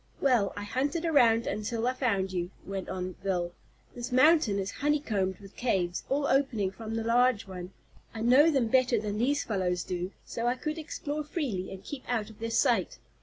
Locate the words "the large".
6.95-7.45